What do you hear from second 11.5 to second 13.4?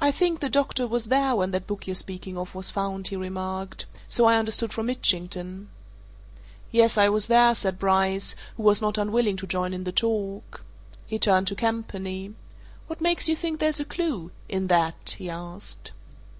Campany. "What makes you